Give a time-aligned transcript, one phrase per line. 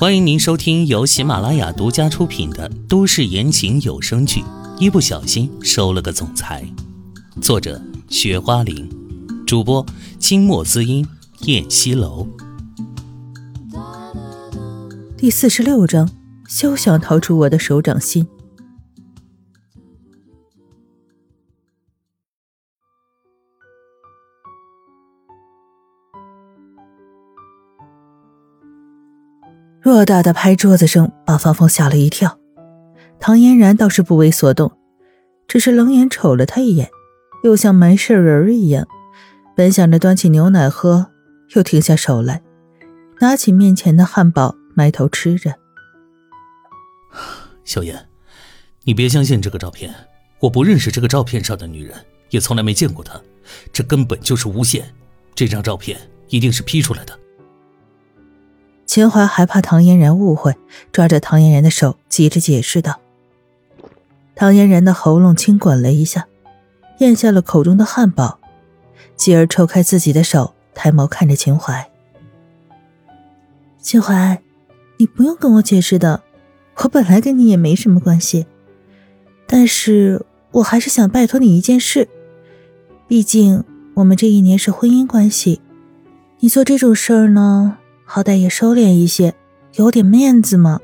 [0.00, 4.40] 欢迎您收听由喜马拉雅独家出品的都市言情有声剧
[4.78, 6.64] 《一不小心收了个总裁》，
[7.42, 8.88] 作者：雪花玲，
[9.44, 9.84] 主播：
[10.20, 11.04] 清墨滋音、
[11.46, 12.28] 燕西楼。
[15.16, 16.08] 第四十六章：
[16.48, 18.24] 休想逃出我的手掌心。
[29.88, 32.38] 偌大的拍桌子声把芳芳吓了一跳，
[33.18, 34.70] 唐嫣然倒是不为所动，
[35.46, 36.90] 只是冷眼瞅了他一眼，
[37.42, 38.86] 又像没事人一样。
[39.56, 41.10] 本想着端起牛奶喝，
[41.56, 42.42] 又停下手来，
[43.20, 45.54] 拿起面前的汉堡埋头吃着。
[47.64, 48.08] 小燕，
[48.84, 49.94] 你别相信这个照片，
[50.40, 51.96] 我不认识这个照片上的女人，
[52.28, 53.18] 也从来没见过她，
[53.72, 54.94] 这根本就是诬陷，
[55.34, 57.18] 这张照片一定是 P 出来的。
[58.88, 60.56] 秦淮还怕唐嫣然误会，
[60.92, 62.98] 抓着唐嫣然的手，急着解释道。
[64.34, 66.26] 唐嫣然的喉咙轻滚了一下，
[67.00, 68.38] 咽下了口中的汉堡，
[69.14, 71.90] 继而抽开自己的手，抬眸看着秦淮
[73.78, 74.40] ：“秦淮，
[74.96, 76.22] 你不用跟我解释的，
[76.76, 78.46] 我本来跟你也没什么关系，
[79.46, 82.08] 但是我还是想拜托你一件事，
[83.06, 85.60] 毕竟我们这一年是婚姻关系，
[86.40, 87.76] 你做这种事儿呢。”
[88.10, 89.34] 好歹也收敛一些，
[89.74, 90.80] 有点面子嘛！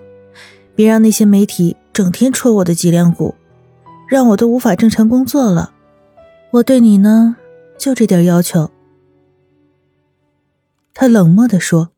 [0.76, 3.34] 别让那些媒体整天戳我的脊梁骨，
[4.06, 5.72] 让我都无法正常工作了。
[6.50, 7.36] 我对你呢，
[7.78, 8.70] 就这点要求。
[10.92, 11.92] 他冷漠地说：“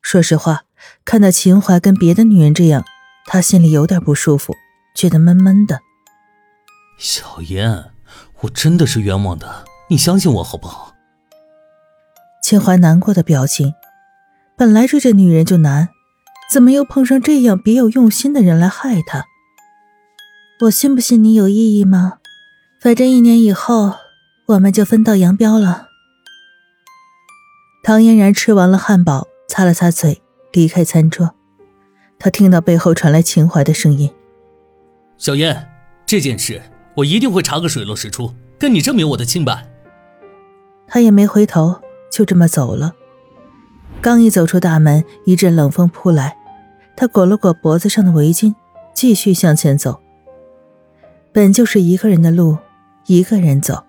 [0.00, 0.62] 说实话，
[1.04, 2.84] 看到秦淮跟别的女人这样，
[3.26, 4.54] 他心里有点不舒服，
[4.94, 5.80] 觉得闷闷的。”
[6.96, 7.86] 小燕，
[8.42, 10.94] 我真的是冤枉的，你相信我好不好？
[12.40, 13.74] 秦淮难过的表情。
[14.60, 15.88] 本来追着女人就难，
[16.52, 19.24] 怎么又碰上这样别有用心的人来害她？
[20.60, 22.18] 我信不信你有意义吗？
[22.82, 23.94] 反正一年以后
[24.48, 25.86] 我们就分道扬镳了。
[27.82, 30.20] 唐嫣然吃完了汉堡，擦了擦嘴，
[30.52, 31.34] 离开餐桌。
[32.18, 34.10] 她听到背后传来秦淮的声音
[35.16, 35.70] ：“小燕，
[36.04, 36.60] 这件事
[36.96, 39.66] 我一定会查个水落石出，跟你证明我的清白。”
[40.86, 41.80] 他也没回头，
[42.12, 42.92] 就这么走了。
[44.02, 46.34] 刚一走出大门，一阵冷风扑来，
[46.96, 48.54] 他裹了裹脖子上的围巾，
[48.94, 50.00] 继续向前走。
[51.32, 52.56] 本就是一个人的路，
[53.04, 53.84] 一个人走。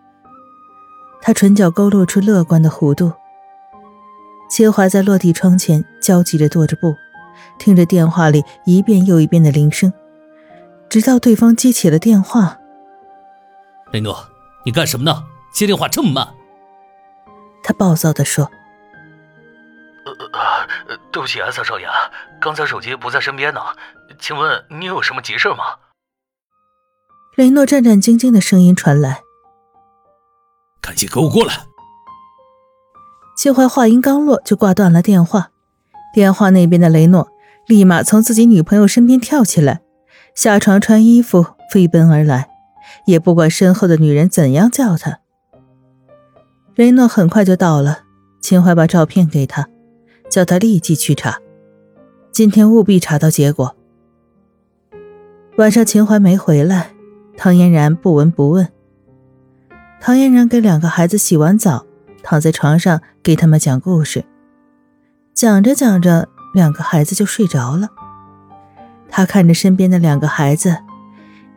[1.22, 3.14] 他唇角勾勒出乐观的弧度。
[4.50, 6.94] 秦淮在落地窗前焦急地踱着步，
[7.58, 9.94] 听着电话里一遍又一遍的铃声，
[10.90, 12.58] 直到对方接起了电话。
[13.94, 14.18] 雷诺，
[14.66, 15.24] 你干什么呢？
[15.54, 16.28] 接电话这么慢？
[17.64, 18.52] 他暴躁地说。
[20.03, 21.88] 呃，对不起啊，三少爷，
[22.39, 23.62] 刚才手机不在身边呢，
[24.19, 25.57] 请问你有什么急事吗？
[27.35, 29.22] 雷诺战战兢兢的声音传来
[30.81, 31.53] ：“赶紧给我过来！”
[33.38, 35.50] 谢怀话音刚落，就挂断了电话。
[36.13, 37.29] 电话那边的雷诺
[37.68, 39.81] 立马从自己女朋友身边跳起来，
[40.35, 42.50] 下床穿衣服，飞奔而来，
[43.06, 45.19] 也不管身后的女人怎样叫他。
[46.75, 48.00] 雷诺很快就到了，
[48.41, 49.69] 秦淮把照片给他。
[50.31, 51.40] 叫他立即去查，
[52.31, 53.75] 今天务必查到结果。
[55.58, 56.94] 晚上秦淮没回来，
[57.36, 58.69] 唐嫣然不闻不问。
[60.00, 61.86] 唐嫣然给两个孩子洗完澡，
[62.24, 64.24] 躺在床上给他们讲故事。
[65.34, 67.90] 讲着讲着，两个孩子就睡着了。
[69.09, 70.78] 他看着身边的两个孩子，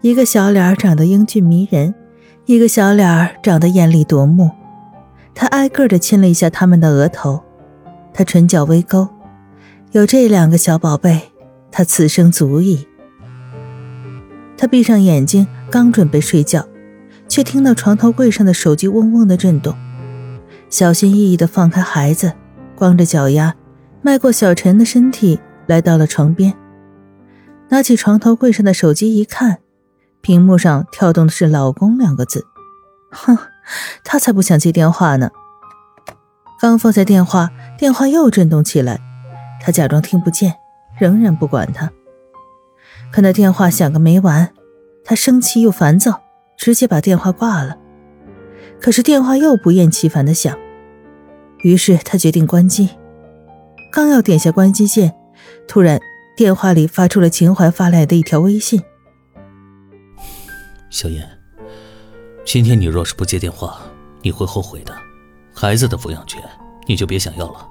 [0.01, 1.95] 一个小脸长得英俊迷人，
[2.47, 4.51] 一个小脸长得艳丽夺目。
[5.33, 7.41] 他挨个的亲了一下他们的额头。
[8.17, 9.09] 他唇角微勾，
[9.91, 11.33] 有这两个小宝贝，
[11.73, 12.87] 他此生足矣。
[14.57, 16.65] 他闭上眼睛，刚准备睡觉，
[17.29, 19.77] 却听到床头柜上的手机嗡嗡的震动。
[20.71, 22.33] 小心翼翼地放开孩子，
[22.77, 23.57] 光着脚丫，
[24.01, 26.55] 迈过小陈的身体，来到了床边，
[27.71, 29.59] 拿起床头柜上的手机一看，
[30.21, 32.47] 屏幕上跳动的是“老公”两个字。
[33.11, 33.37] 哼，
[34.05, 35.31] 他才不想接电话呢。
[36.61, 37.51] 刚放下电话。
[37.85, 38.99] 电话又震动起来，
[39.61, 40.55] 他假装听不见，
[40.97, 41.93] 仍然不管他。
[43.13, 44.55] 可那电话响个没完，
[45.05, 46.23] 他生气又烦躁，
[46.57, 47.77] 直接把电话挂了。
[48.81, 50.59] 可是电话又不厌其烦的响，
[51.59, 52.89] 于是他决定关机。
[53.93, 55.15] 刚要点下关机键，
[55.69, 56.01] 突然
[56.39, 58.83] 电话里发出了秦淮发来的一条微信
[60.89, 61.29] ：“小燕，
[62.47, 63.79] 今天你若是不接电话，
[64.23, 64.97] 你会后悔的。
[65.53, 66.43] 孩子的抚养权。”
[66.87, 67.67] 你就别想要了。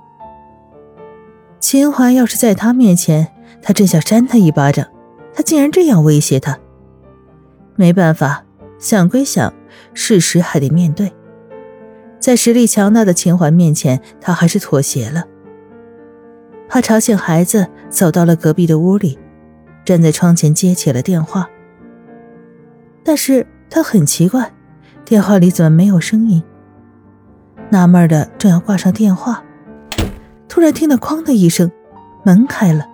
[1.63, 3.25] 秦淮要是在他面前
[3.61, 4.85] 他真想扇他一巴掌，
[5.33, 6.59] 他竟然这样威胁他。
[7.77, 8.43] 没办法，
[8.79, 9.53] 想归想，
[9.93, 11.13] 事实还得面对。
[12.19, 15.23] 在实力强大的秦淮面前，他还是妥协了。
[16.67, 19.17] 怕吵醒孩子，走到了隔壁的屋里，
[19.85, 21.49] 站在窗前接起了电话。
[23.05, 24.51] 但是他很奇怪，
[25.05, 26.43] 电话里怎么没有声音？
[27.69, 29.41] 纳闷的正要挂上电话，
[30.53, 31.71] 突然听到“哐”的一声，
[32.21, 32.85] 门开了，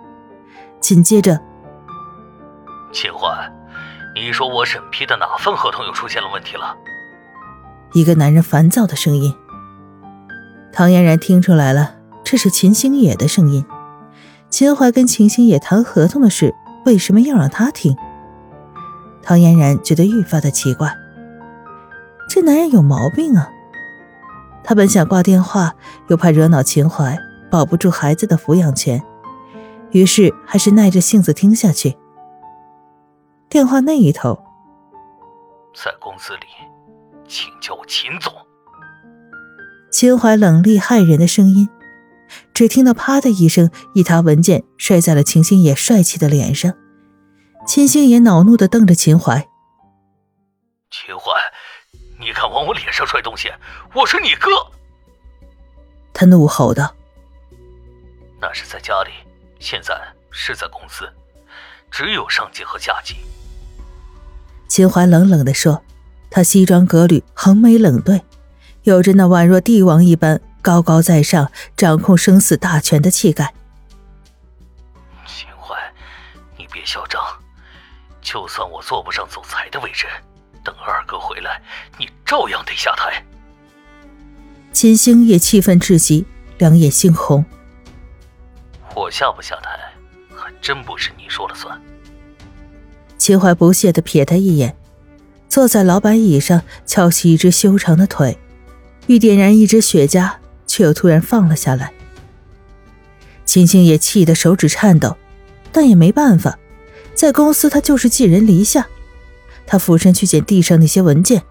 [0.80, 1.38] 紧接着，
[2.90, 3.28] 秦淮，
[4.14, 6.74] 你说我审批的哪份合同又出现了问题了？
[7.92, 9.36] 一个男人烦躁的声音。
[10.72, 13.62] 唐嫣然听出来了，这是秦星野的声音。
[14.48, 16.54] 秦淮跟秦星野谈合同的事，
[16.86, 17.94] 为什么要让他听？
[19.22, 20.96] 唐嫣然觉得愈发的奇怪，
[22.26, 23.50] 这男人有毛病啊！
[24.64, 25.74] 他本想挂电话，
[26.08, 27.18] 又怕惹恼秦淮，
[27.50, 29.02] 保不住孩子的抚养权，
[29.90, 31.96] 于是还是耐着性子听下去。
[33.48, 34.40] 电话那一头，
[35.74, 36.46] 在公司里，
[37.26, 38.32] 请叫我秦总。
[39.90, 41.68] 秦淮冷厉骇人的声音，
[42.54, 46.72] 只听到“啪”的一声，一沓文件摔在了秦星野帅气的脸上。
[47.66, 49.48] 秦星野恼怒的瞪着秦淮
[50.90, 51.32] ：“秦淮，
[52.20, 53.50] 你敢往我脸上摔东西？
[53.94, 54.48] 我是你哥！”
[56.14, 56.94] 他怒吼道
[58.40, 59.10] ：“那是在家里，
[59.58, 59.94] 现在
[60.30, 61.08] 是在公司，
[61.90, 63.16] 只有上级和下级。”
[64.68, 65.82] 秦淮冷冷的说
[66.30, 68.22] ：“他西装革履，横眉冷对，
[68.84, 73.52] 有着那宛若帝王一般高高在上、掌控生死大权的气概。”
[75.26, 75.76] 秦淮，
[76.56, 77.20] 你别嚣张。
[78.22, 80.06] 就算我坐不上总裁的位置，
[80.62, 81.60] 等二哥回来，
[81.98, 83.24] 你照样得下台。
[84.72, 86.24] 秦星也气愤至极，
[86.58, 87.44] 两眼猩红。
[88.94, 89.70] 我下不下台，
[90.34, 91.80] 还真不是你说了算。
[93.16, 94.76] 秦淮不屑的瞥他一眼，
[95.48, 98.38] 坐在老板椅上，翘起一只修长的腿，
[99.06, 100.30] 欲点燃一支雪茄，
[100.66, 101.92] 却又突然放了下来。
[103.44, 105.16] 秦星也气得手指颤抖，
[105.72, 106.58] 但也没办法。
[107.14, 108.86] 在公司，他就是寄人篱下。
[109.66, 111.42] 他俯身去捡地上那些文件，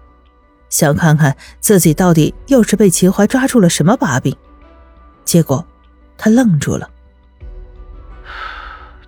[0.68, 4.36] 想看看自己到底又是被秦淮抓住了什么把柄。
[5.24, 5.64] 结果，
[6.18, 6.90] 他愣住了。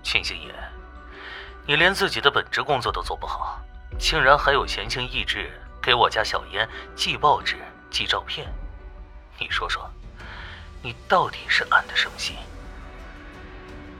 [0.03, 0.53] 秦星野，
[1.65, 3.59] 你连自己的本职工作都做不好，
[3.97, 5.49] 竟然还有闲情逸致
[5.81, 7.55] 给我家小嫣寄报纸、
[7.89, 8.45] 寄照片。
[9.39, 9.89] 你说说，
[10.81, 12.35] 你到底是安的什么心？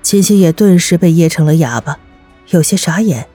[0.01, 1.97] 秦星野顿时被噎成了哑巴。
[2.50, 3.29] 有些傻眼，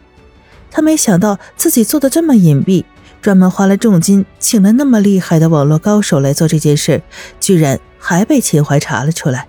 [0.71, 2.85] 他没想到自己做的这么隐蔽，
[3.23, 7.03] 专门花了重金请了那么厉害的网络高手来做这件事，
[7.41, 9.49] 居然还被秦淮查了出来。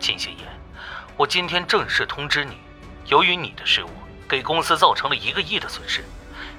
[0.00, 0.37] 秦星野，
[1.18, 2.58] 我今天正式通知你，
[3.06, 3.88] 由于你的失误，
[4.28, 6.04] 给公司造成了一个亿的损失，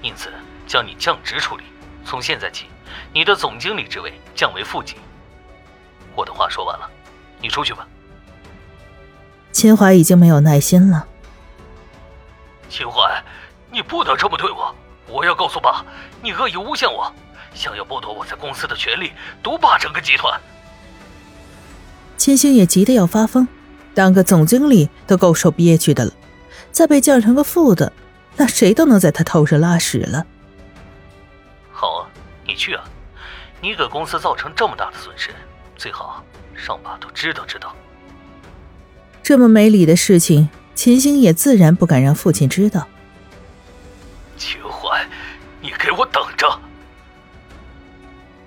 [0.01, 0.29] 因此
[0.67, 1.63] 将你降职处理。
[2.03, 2.65] 从现在起，
[3.13, 4.97] 你的总经理职位降为副级。
[6.13, 6.89] 我的话说完了，
[7.39, 7.87] 你出去吧。
[9.53, 11.07] 秦淮已经没有耐心了。
[12.67, 13.23] 秦淮，
[13.71, 14.75] 你不能这么对我！
[15.07, 15.85] 我要告诉爸，
[16.21, 17.09] 你恶意诬陷我，
[17.53, 20.37] 想要剥夺我在公司的权利，独霸整个集团。
[22.17, 23.47] 秦星也急得要发疯，
[23.93, 26.13] 当个总经理都够受憋屈的了，
[26.71, 27.91] 再被降成个副的，
[28.37, 30.25] 那谁都能在他头上拉屎了。
[31.71, 32.09] 好啊，
[32.45, 32.83] 你去啊！
[33.61, 35.31] 你给公司造成这么大的损失，
[35.75, 37.75] 最好让爸都知道知道。
[39.21, 42.87] 这么没理的事情，秦星也自然不敢让父亲知道。
[44.37, 45.05] 秦淮，
[45.61, 46.59] 你给我等着！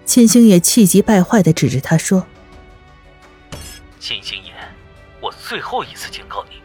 [0.05, 2.27] 秦星也气急败坏的指着他说
[4.01, 4.52] ：“秦星野，我
[5.53, 6.63] 最后一次警告你，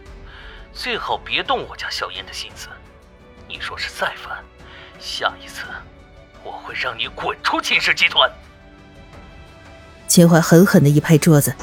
[0.71, 2.69] 最好别动我家小燕的心思。
[3.45, 4.41] 你说是再犯，
[4.97, 5.63] 下一次
[6.41, 8.31] 我会让你滚出秦氏集团！”
[10.07, 11.53] 秦淮狠狠的一拍桌子，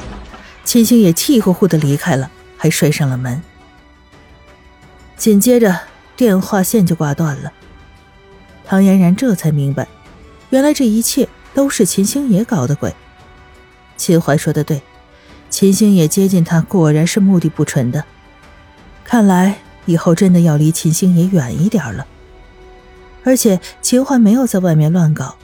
[0.64, 2.30] 秦星也气呼呼的离开了。
[2.58, 3.42] 还摔上了门，
[5.16, 5.80] 紧接着
[6.16, 7.50] 电话线就挂断了。
[8.66, 9.88] 唐嫣然这才明白，
[10.50, 12.94] 原来这一切都是秦星野搞的鬼。
[13.96, 14.82] 秦淮说的对，
[15.54, 18.04] 秦星野接近他果然是目的不纯的。
[19.04, 19.56] 看来
[19.86, 22.04] 以后真的要离秦星野远一点了。
[23.22, 25.36] 而且秦淮没有在外面乱搞，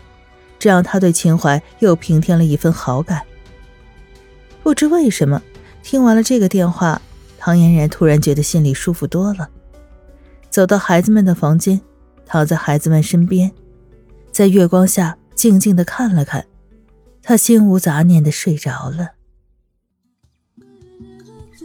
[0.58, 3.22] 这让他对秦淮又平添了一份好感。
[4.64, 5.40] 不知为什么，
[5.80, 7.00] 听完了这个电话。
[7.38, 9.48] 唐嫣然突然觉得心里舒服多了，
[10.50, 11.80] 走到孩子们的房间，
[12.26, 13.52] 躺在孩子们身边，
[14.32, 16.44] 在月光下静静的看了看，
[17.22, 19.19] 她心无杂念的睡着了。